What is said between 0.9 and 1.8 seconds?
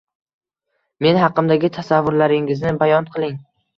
Men haqimdagi